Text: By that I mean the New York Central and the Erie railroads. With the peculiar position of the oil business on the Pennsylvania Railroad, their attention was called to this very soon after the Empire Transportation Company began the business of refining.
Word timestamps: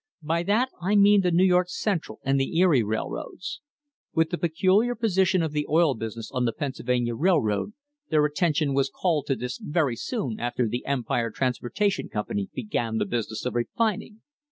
By 0.23 0.41
that 0.41 0.69
I 0.81 0.95
mean 0.95 1.21
the 1.21 1.29
New 1.29 1.43
York 1.43 1.69
Central 1.69 2.19
and 2.23 2.39
the 2.39 2.57
Erie 2.57 2.81
railroads. 2.81 3.61
With 4.15 4.31
the 4.31 4.37
peculiar 4.39 4.95
position 4.95 5.43
of 5.43 5.51
the 5.51 5.67
oil 5.69 5.93
business 5.93 6.31
on 6.31 6.45
the 6.45 6.53
Pennsylvania 6.53 7.13
Railroad, 7.13 7.73
their 8.09 8.25
attention 8.25 8.73
was 8.73 8.89
called 8.89 9.27
to 9.27 9.35
this 9.35 9.59
very 9.59 9.95
soon 9.95 10.39
after 10.39 10.67
the 10.67 10.87
Empire 10.87 11.29
Transportation 11.29 12.09
Company 12.09 12.49
began 12.51 12.97
the 12.97 13.05
business 13.05 13.45
of 13.45 13.53
refining. 13.53 14.21